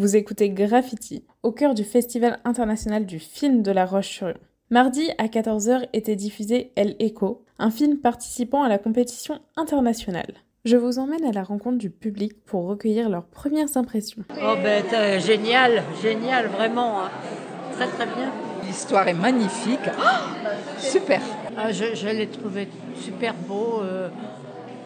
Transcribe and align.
Vous 0.00 0.16
écoutez 0.16 0.48
Graffiti, 0.48 1.26
au 1.42 1.52
cœur 1.52 1.74
du 1.74 1.84
Festival 1.84 2.38
international 2.46 3.04
du 3.04 3.18
film 3.18 3.60
de 3.60 3.70
La 3.70 3.84
Roche-sur-Yon. 3.84 4.32
Mardi 4.70 5.10
à 5.18 5.26
14h 5.26 5.88
était 5.92 6.16
diffusé 6.16 6.72
El 6.74 6.96
Echo, 7.00 7.44
un 7.58 7.70
film 7.70 7.98
participant 7.98 8.62
à 8.62 8.70
la 8.70 8.78
compétition 8.78 9.40
internationale. 9.58 10.32
Je 10.64 10.78
vous 10.78 10.98
emmène 10.98 11.26
à 11.26 11.32
la 11.32 11.42
rencontre 11.42 11.76
du 11.76 11.90
public 11.90 12.42
pour 12.46 12.64
recueillir 12.66 13.10
leurs 13.10 13.26
premières 13.26 13.76
impressions. 13.76 14.24
Oh 14.42 14.54
ben 14.62 14.82
euh, 14.94 15.20
génial, 15.20 15.82
génial, 16.02 16.46
vraiment. 16.46 17.02
hein. 17.02 17.10
Très 17.72 17.86
très 17.88 18.06
bien. 18.06 18.32
L'histoire 18.66 19.06
est 19.06 19.12
magnifique. 19.12 19.80
Oh, 19.86 20.48
super. 20.78 21.20
Ah, 21.58 21.72
je 21.72 21.94
je 21.94 22.08
l'ai 22.08 22.26
trouvé 22.26 22.68
super 22.94 23.34
beau. 23.34 23.82
euh, 23.82 24.08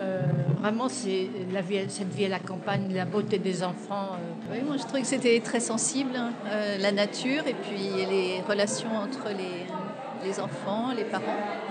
euh, 0.00 0.22
vraiment, 0.60 0.88
c'est 0.88 1.28
la 1.52 1.60
vie, 1.60 1.78
cette 1.88 2.12
vie 2.12 2.26
à 2.26 2.28
la 2.28 2.38
campagne, 2.38 2.92
la 2.92 3.04
beauté 3.04 3.38
des 3.38 3.62
enfants. 3.62 4.10
euh. 4.14 4.52
Oui, 4.52 4.58
moi 4.66 4.76
je 4.76 4.82
trouvais 4.82 5.00
que 5.02 5.06
c'était 5.06 5.38
très 5.40 5.60
sensible, 5.60 6.10
hein, 6.16 6.30
euh, 6.50 6.78
la 6.78 6.92
nature 6.92 7.42
et 7.46 7.54
puis 7.54 8.04
les 8.08 8.42
relations 8.48 8.94
entre 8.96 9.28
les, 9.28 9.66
les 10.26 10.40
enfants, 10.40 10.92
les 10.96 11.04
parents, 11.04 11.24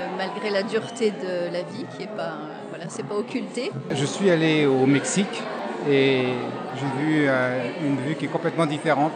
euh, 0.00 0.04
malgré 0.16 0.50
la 0.50 0.62
dureté 0.62 1.10
de 1.10 1.52
la 1.52 1.62
vie 1.62 1.84
qui 1.96 2.04
est 2.04 2.16
pas, 2.16 2.22
euh, 2.22 2.54
voilà, 2.70 2.84
c'est 2.88 3.04
pas 3.06 3.16
occulté. 3.16 3.70
Je 3.90 4.04
suis 4.04 4.30
allé 4.30 4.66
au 4.66 4.86
Mexique 4.86 5.42
et 5.88 6.24
j'ai 6.78 7.04
vu 7.04 7.26
euh, 7.28 7.70
une 7.84 7.96
vue 7.98 8.14
qui 8.14 8.24
est 8.26 8.28
complètement 8.28 8.66
différente. 8.66 9.12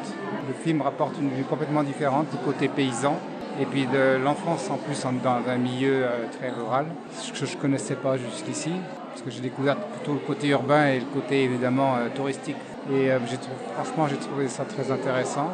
Le 0.48 0.54
film 0.64 0.82
rapporte 0.82 1.14
une 1.20 1.30
vue 1.30 1.44
complètement 1.44 1.82
différente 1.84 2.26
du 2.30 2.38
côté 2.38 2.68
paysan 2.68 3.16
et 3.58 3.66
puis 3.66 3.86
de 3.86 4.16
l'enfance 4.22 4.70
en 4.70 4.76
plus 4.76 5.02
dans 5.22 5.50
un 5.50 5.56
milieu 5.56 6.04
euh, 6.04 6.26
très 6.38 6.50
rural, 6.50 6.86
ce 7.12 7.32
que 7.32 7.46
je 7.46 7.56
ne 7.56 7.60
connaissais 7.60 7.96
pas 7.96 8.16
jusqu'ici, 8.16 8.72
parce 9.08 9.22
que 9.22 9.30
j'ai 9.30 9.40
découvert 9.40 9.76
plutôt 9.76 10.12
le 10.12 10.20
côté 10.20 10.48
urbain 10.48 10.86
et 10.86 11.00
le 11.00 11.06
côté 11.06 11.44
évidemment 11.44 11.96
euh, 11.96 12.08
touristique. 12.14 12.56
Et 12.92 13.10
euh, 13.10 13.18
franchement, 13.74 14.06
j'ai 14.08 14.16
trouvé 14.16 14.48
ça 14.48 14.64
très 14.64 14.90
intéressant. 14.90 15.50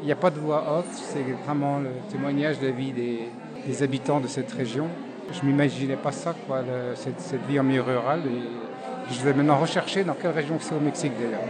Il 0.00 0.06
n'y 0.06 0.12
a 0.12 0.16
pas 0.16 0.30
de 0.30 0.38
voix 0.38 0.78
off, 0.78 0.86
c'est 0.92 1.24
vraiment 1.44 1.78
le 1.78 1.90
témoignage 2.10 2.58
de 2.58 2.66
la 2.66 2.72
vie 2.72 2.92
des, 2.92 3.28
des 3.66 3.82
habitants 3.82 4.20
de 4.20 4.28
cette 4.28 4.50
région. 4.52 4.86
Je 5.32 5.46
m'imaginais 5.46 5.96
pas 5.96 6.12
ça, 6.12 6.34
quoi, 6.46 6.62
cette, 6.94 7.20
cette 7.20 7.46
vie 7.46 7.60
en 7.60 7.62
milieu 7.62 7.82
rural. 7.82 8.20
Et 8.26 9.12
je 9.12 9.20
vais 9.22 9.34
maintenant 9.34 9.58
rechercher 9.58 10.02
dans 10.02 10.14
quelle 10.14 10.30
région 10.30 10.56
c'est 10.58 10.74
au 10.74 10.80
Mexique 10.80 11.12
d'ailleurs. 11.20 11.46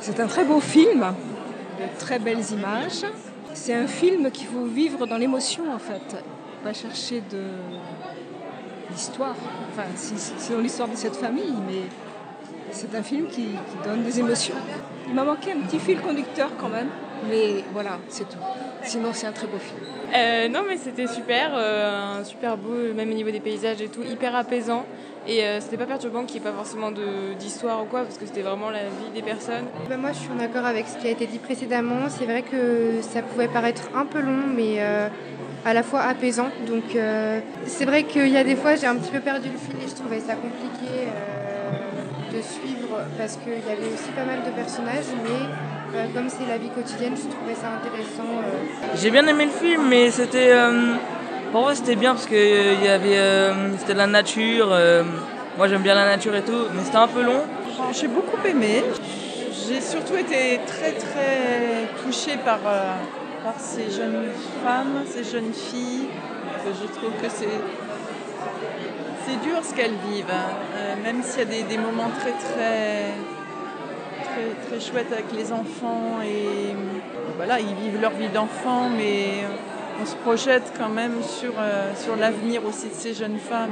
C'est 0.00 0.18
un 0.20 0.26
très 0.26 0.44
beau 0.44 0.60
film, 0.60 1.00
de 1.00 1.98
très 1.98 2.18
belles 2.18 2.44
images. 2.50 3.04
C'est 3.54 3.72
un 3.72 3.86
film 3.86 4.30
qu'il 4.32 4.48
faut 4.48 4.64
vivre 4.66 5.06
dans 5.06 5.16
l'émotion 5.16 5.72
en 5.72 5.78
fait, 5.78 6.22
pas 6.62 6.72
chercher 6.72 7.22
de 7.30 7.42
l'histoire. 8.90 9.36
Enfin, 9.70 9.84
c'est 9.94 10.60
l'histoire 10.60 10.88
de 10.88 10.96
cette 10.96 11.16
famille, 11.16 11.54
mais 11.66 11.82
c'est 12.72 12.94
un 12.94 13.02
film 13.02 13.26
qui 13.28 13.50
donne 13.84 14.02
des 14.02 14.18
émotions. 14.18 14.56
Il 15.08 15.14
m'a 15.14 15.24
manqué 15.24 15.52
un 15.52 15.60
petit 15.60 15.78
fil 15.78 16.00
conducteur 16.00 16.50
quand 16.58 16.68
même, 16.68 16.88
mais 17.28 17.64
voilà, 17.72 17.98
c'est 18.08 18.28
tout. 18.28 18.38
Sinon, 18.82 19.10
c'est 19.12 19.26
un 19.26 19.32
très 19.32 19.46
beau 19.46 19.58
film. 19.58 19.80
Euh, 20.14 20.48
non 20.48 20.60
mais 20.68 20.76
c'était 20.76 21.06
super, 21.06 21.50
euh, 21.54 22.20
un 22.20 22.24
super 22.24 22.56
beau, 22.56 22.92
même 22.94 23.10
au 23.10 23.14
niveau 23.14 23.30
des 23.30 23.40
paysages 23.40 23.80
et 23.80 23.88
tout, 23.88 24.02
hyper 24.02 24.36
apaisant. 24.36 24.84
Et 25.26 25.42
euh, 25.42 25.58
c'était 25.60 25.78
pas 25.78 25.86
perturbant 25.86 26.24
qu'il 26.24 26.40
n'y 26.40 26.46
ait 26.46 26.50
pas 26.50 26.54
forcément 26.56 26.90
de- 26.92 27.32
d'histoire 27.38 27.82
ou 27.82 27.86
quoi, 27.86 28.02
parce 28.02 28.18
que 28.18 28.26
c'était 28.26 28.42
vraiment 28.42 28.68
la 28.70 28.84
vie 28.84 29.10
des 29.14 29.22
personnes. 29.22 29.64
Ben, 29.88 29.96
moi, 29.96 30.12
je 30.12 30.18
suis 30.18 30.30
en 30.30 30.38
accord 30.38 30.66
avec 30.66 30.86
ce 30.86 30.98
qui 30.98 31.06
a 31.06 31.10
été 31.10 31.26
dit 31.26 31.38
précédemment. 31.38 32.08
C'est 32.10 32.26
vrai 32.26 32.42
que 32.42 33.00
ça 33.00 33.22
pouvait 33.22 33.48
paraître 33.48 33.88
un 33.96 34.04
peu 34.04 34.20
long, 34.20 34.42
mais 34.54 34.76
euh, 34.80 35.08
à 35.64 35.72
la 35.72 35.82
fois 35.82 36.02
apaisant. 36.02 36.48
Donc, 36.68 36.94
euh, 36.94 37.40
c'est 37.64 37.86
vrai 37.86 38.02
qu'il 38.04 38.28
y 38.28 38.36
a 38.36 38.44
des 38.44 38.54
fois, 38.54 38.76
j'ai 38.76 38.86
un 38.86 38.96
petit 38.96 39.10
peu 39.10 39.20
perdu 39.20 39.48
le 39.48 39.56
fil 39.58 39.76
et 39.82 39.88
je 39.88 39.94
trouvais 39.94 40.20
ça 40.20 40.34
compliqué 40.34 40.92
euh, 41.08 42.36
de 42.36 42.42
suivre 42.42 42.98
parce 43.16 43.36
qu'il 43.38 43.52
y 43.54 43.72
avait 43.72 43.92
aussi 43.94 44.10
pas 44.14 44.24
mal 44.26 44.42
de 44.44 44.50
personnages, 44.50 45.08
mais 45.24 45.48
euh, 45.94 46.06
comme 46.14 46.28
c'est 46.28 46.46
la 46.46 46.58
vie 46.58 46.68
quotidienne, 46.70 47.14
je 47.16 47.28
trouvais 47.34 47.54
ça 47.54 47.68
intéressant. 47.78 48.30
euh. 48.42 48.96
J'ai 49.00 49.10
bien 49.10 49.26
aimé 49.26 49.46
le 49.46 49.50
film, 49.50 49.82
mais 49.88 50.10
c'était. 50.10 50.50
euh, 50.52 50.94
pour 51.52 51.62
moi, 51.62 51.74
c'était 51.74 51.96
bien 51.96 52.14
parce 52.14 52.26
que 52.26 52.74
il 52.74 52.84
y 52.84 52.88
avait, 52.88 53.18
c'était 53.78 53.92
de 53.94 53.98
la 53.98 54.06
nature. 54.08 54.68
euh, 54.72 55.02
moi, 55.56 55.68
j'aime 55.68 55.82
bien 55.82 55.94
la 55.94 56.06
nature 56.06 56.34
et 56.34 56.42
tout, 56.42 56.64
mais 56.74 56.82
c'était 56.84 56.96
un 56.96 57.06
peu 57.06 57.22
long. 57.22 57.42
J'ai 57.92 58.08
beaucoup 58.08 58.36
aimé. 58.44 58.82
J'ai 59.66 59.80
surtout 59.80 60.16
été 60.16 60.60
très 60.66 60.92
très 60.92 61.88
touchée 62.02 62.36
par, 62.44 62.58
euh, 62.66 62.92
par 63.44 63.54
ces 63.58 63.90
jeunes 63.90 64.26
femmes, 64.64 65.04
ces 65.06 65.24
jeunes 65.24 65.52
filles. 65.54 66.08
Je 66.66 66.86
trouve 66.98 67.12
que 67.22 67.28
c'est 67.28 67.48
c'est 69.26 69.40
dur 69.48 69.58
ce 69.62 69.74
qu'elles 69.74 69.98
vivent, 70.10 70.26
hein. 70.30 70.50
Euh, 70.76 70.94
même 71.02 71.22
s'il 71.22 71.38
y 71.38 71.42
a 71.42 71.44
des, 71.46 71.62
des 71.62 71.78
moments 71.78 72.10
très 72.20 72.32
très 72.32 73.14
très 74.68 74.80
chouettes 74.80 75.12
avec 75.12 75.32
les 75.32 75.52
enfants 75.52 76.20
et 76.22 76.70
euh, 76.70 76.74
voilà 77.36 77.60
ils 77.60 77.74
vivent 77.74 78.00
leur 78.00 78.12
vie 78.12 78.28
d'enfant, 78.28 78.90
mais 78.90 79.44
on 80.02 80.06
se 80.06 80.16
projette 80.16 80.72
quand 80.78 80.88
même 80.88 81.22
sur 81.22 81.52
euh, 81.58 81.92
sur 81.96 82.16
l'avenir 82.16 82.64
aussi 82.66 82.88
de 82.88 82.94
ces 82.94 83.14
jeunes 83.14 83.38
femmes 83.38 83.70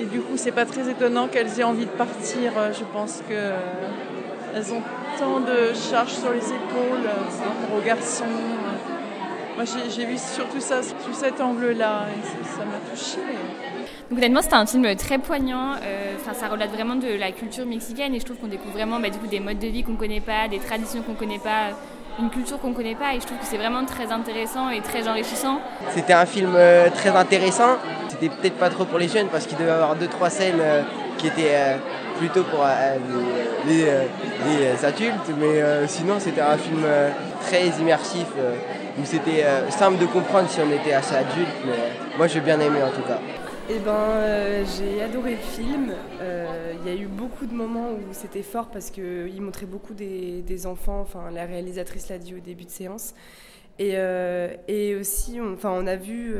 et 0.00 0.06
du 0.06 0.20
coup, 0.20 0.36
c'est 0.36 0.52
pas 0.52 0.66
très 0.66 0.90
étonnant 0.90 1.28
qu'elles 1.28 1.60
aient 1.60 1.64
envie 1.64 1.86
de 1.86 1.90
partir. 1.90 2.52
Euh, 2.56 2.72
Je 2.72 2.84
pense 2.92 3.22
que 3.28 3.32
euh, 3.32 3.56
elles 4.54 4.72
ont 4.72 4.82
tant 5.18 5.40
de 5.40 5.72
charges 5.72 6.14
sur 6.14 6.32
les 6.32 6.38
épaules 6.38 7.06
euh, 7.06 7.38
par 7.38 7.48
rapport 7.48 7.78
aux 7.78 7.86
garçons. 7.86 8.24
Moi, 9.56 9.64
j'ai 9.94 10.04
vu 10.04 10.16
surtout 10.18 10.60
ça 10.60 10.82
sous 10.82 11.12
cet 11.14 11.40
angle-là 11.40 12.06
et 12.10 12.44
ça 12.58 12.64
m'a 12.64 12.78
touchée. 12.90 13.20
Donc 14.10 14.18
honnêtement, 14.18 14.42
c'était 14.42 14.54
un 14.56 14.66
film 14.66 14.94
très 14.96 15.18
poignant. 15.18 15.72
Euh, 15.82 16.14
Enfin, 16.20 16.32
ça 16.32 16.48
relate 16.48 16.70
vraiment 16.70 16.94
de 16.96 17.18
la 17.18 17.32
culture 17.32 17.66
mexicaine 17.66 18.14
et 18.14 18.20
je 18.20 18.24
trouve 18.24 18.38
qu'on 18.38 18.46
découvre 18.46 18.72
vraiment 18.72 18.98
bah, 18.98 19.10
du 19.10 19.18
coup, 19.18 19.26
des 19.26 19.40
modes 19.40 19.58
de 19.58 19.66
vie 19.66 19.82
qu'on 19.84 19.96
connaît 19.96 20.22
pas, 20.22 20.48
des 20.48 20.58
traditions 20.58 21.02
qu'on 21.02 21.12
connaît 21.12 21.38
pas, 21.38 21.76
une 22.18 22.30
culture 22.30 22.58
qu'on 22.58 22.72
connaît 22.72 22.94
pas. 22.94 23.12
Et 23.14 23.20
je 23.20 23.26
trouve 23.26 23.36
que 23.38 23.44
c'est 23.44 23.58
vraiment 23.58 23.84
très 23.84 24.10
intéressant 24.10 24.70
et 24.70 24.80
très 24.80 25.06
enrichissant. 25.06 25.60
C'était 25.90 26.14
un 26.14 26.24
film 26.24 26.54
euh, 26.56 26.88
très 26.88 27.10
intéressant. 27.10 27.76
C'était 28.08 28.30
peut-être 28.30 28.56
pas 28.56 28.70
trop 28.70 28.86
pour 28.86 28.98
les 28.98 29.08
jeunes 29.08 29.28
parce 29.28 29.46
qu'il 29.46 29.58
devait 29.58 29.68
y 29.68 29.72
avoir 29.74 29.96
deux 29.96 30.06
trois 30.08 30.30
scènes 30.30 30.60
euh, 30.60 30.82
qui 31.18 31.26
étaient 31.26 31.52
euh, 31.54 31.76
plutôt 32.18 32.44
pour 32.44 32.60
euh, 32.64 32.96
les, 33.66 33.84
les, 33.84 34.72
les 34.72 34.84
adultes, 34.84 35.28
mais 35.38 35.60
euh, 35.60 35.86
sinon 35.86 36.14
c'était 36.20 36.40
un 36.40 36.56
film 36.56 36.80
euh, 36.84 37.10
très 37.42 37.66
immersif 37.80 38.26
euh, 38.38 38.54
c'était 39.04 39.44
euh, 39.44 39.70
simple 39.70 39.98
de 39.98 40.06
comprendre 40.06 40.48
si 40.48 40.60
on 40.60 40.70
était 40.70 40.92
assez 40.92 41.16
adulte. 41.16 41.48
Mais 41.66 42.16
moi 42.16 42.26
j'ai 42.26 42.40
bien 42.40 42.60
aimé 42.60 42.82
en 42.82 42.90
tout 42.90 43.02
cas. 43.02 43.18
Eh 43.70 43.78
ben, 43.78 43.92
euh, 43.92 44.64
j'ai 44.76 45.00
adoré 45.02 45.30
le 45.32 45.36
film. 45.38 45.94
Euh, 46.20 46.74
Il 46.84 46.92
y 46.92 46.94
a 46.94 47.00
eu 47.00 47.06
beaucoup 47.06 47.46
de 47.46 47.54
moments 47.54 47.92
où 47.92 48.12
c'était 48.12 48.42
fort 48.42 48.68
parce 48.68 48.90
qu'il 48.90 49.40
montrait 49.40 49.64
beaucoup 49.64 49.94
des, 49.94 50.66
enfants. 50.66 51.00
Enfin, 51.00 51.30
la 51.30 51.46
réalisatrice 51.46 52.10
l'a 52.10 52.18
dit 52.18 52.34
au 52.34 52.40
début 52.40 52.66
de 52.66 52.70
séance. 52.70 53.14
Et, 53.78 53.92
euh, 53.94 54.54
et 54.68 54.94
aussi, 54.96 55.40
on, 55.40 55.54
enfin, 55.54 55.72
on 55.74 55.86
a 55.86 55.96
vu 55.96 56.34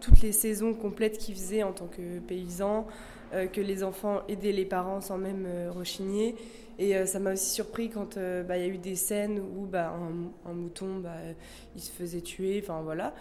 toutes 0.00 0.20
les 0.22 0.30
saisons 0.30 0.72
complètes 0.72 1.18
qu'il 1.18 1.34
faisait 1.34 1.64
en 1.64 1.72
tant 1.72 1.86
que 1.86 2.20
paysan, 2.20 2.86
que 3.32 3.60
les 3.60 3.84
enfants 3.84 4.22
aidaient 4.28 4.52
les 4.52 4.64
parents 4.64 5.00
sans 5.00 5.18
même 5.18 5.44
euh, 5.46 5.70
rechigner. 5.70 6.34
Et 6.78 6.96
euh, 6.96 7.06
ça 7.06 7.18
m'a 7.18 7.32
aussi 7.32 7.50
surpris 7.50 7.90
quand 7.90 8.16
euh, 8.16 8.44
bah, 8.44 8.56
il 8.56 8.62
y 8.64 8.64
a 8.64 8.68
eu 8.68 8.78
des 8.78 8.94
scènes 8.94 9.40
où 9.40 9.66
bah, 9.66 9.92
un, 10.46 10.52
mouton, 10.52 11.00
bah, 11.00 11.16
il 11.74 11.82
se 11.82 11.90
faisait 11.90 12.20
tuer, 12.20 12.60
enfin 12.62 12.82
voilà, 12.82 13.14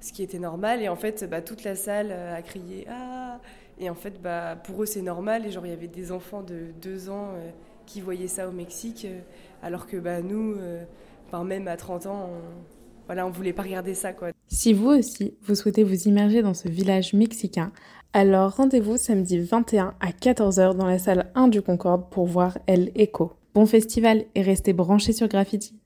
ce 0.00 0.12
qui 0.12 0.22
était 0.22 0.38
normal. 0.38 0.80
Et 0.80 0.88
en 0.88 0.96
fait, 0.96 1.28
toute 1.44 1.64
la 1.64 1.74
salle 1.74 2.08
euh, 2.12 2.36
a 2.36 2.42
crié 2.42 2.86
Ah 2.88 3.40
Et 3.80 3.90
en 3.90 3.96
fait, 3.96 4.14
pour 4.64 4.82
eux, 4.82 4.86
c'est 4.86 5.02
normal. 5.02 5.44
Et 5.44 5.50
genre, 5.50 5.66
il 5.66 5.70
y 5.70 5.74
avait 5.74 5.88
des 5.88 6.12
enfants 6.12 6.42
de 6.42 6.66
deux 6.80 7.10
ans 7.10 7.30
euh, 7.34 7.50
qui 7.84 8.00
voyaient 8.00 8.28
ça 8.28 8.48
au 8.48 8.52
Mexique, 8.52 9.04
euh, 9.04 9.20
alors 9.62 9.88
que 9.88 9.96
nous, 10.20 10.54
euh, 10.58 10.84
même 11.44 11.66
à 11.66 11.76
30 11.76 12.06
ans, 12.06 12.30
on, 12.30 12.40
voilà, 13.06 13.26
on 13.26 13.30
voulait 13.30 13.52
pas 13.52 13.62
regarder 13.62 13.94
ça. 13.94 14.12
Quoi. 14.12 14.30
Si 14.62 14.74
vous 14.74 14.90
aussi, 14.90 15.32
vous 15.40 15.54
souhaitez 15.54 15.84
vous 15.84 16.06
immerger 16.06 16.42
dans 16.42 16.52
ce 16.52 16.68
village 16.68 17.14
mexicain, 17.14 17.72
alors 18.12 18.56
rendez-vous 18.56 18.98
samedi 18.98 19.38
21 19.38 19.94
à 20.00 20.10
14h 20.10 20.76
dans 20.76 20.84
la 20.84 20.98
salle 20.98 21.32
1 21.34 21.48
du 21.48 21.62
Concorde 21.62 22.10
pour 22.10 22.26
voir 22.26 22.58
El 22.66 22.92
Echo. 22.94 23.32
Bon 23.54 23.64
festival 23.64 24.26
et 24.34 24.42
restez 24.42 24.74
branchés 24.74 25.14
sur 25.14 25.28
Graffiti. 25.28 25.80